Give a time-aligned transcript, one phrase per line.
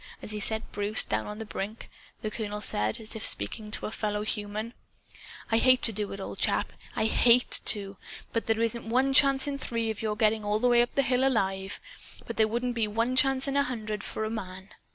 [0.19, 1.87] As he set Bruce down on the brink,
[2.23, 4.73] the colonel said, as if speaking to a fellow human:
[5.51, 6.73] "I hate to do it, old chap.
[6.95, 7.97] I HATE to!
[8.33, 11.23] There isn't one chance in three of your getting all the way up the hill
[11.23, 11.79] alive.
[12.25, 14.69] But there wouldn't be one chance in a hundred, for a MAN.